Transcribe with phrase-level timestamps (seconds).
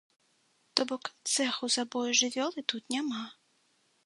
[0.79, 1.03] То бок,
[1.33, 3.23] цэху забою жывёлы тут няма.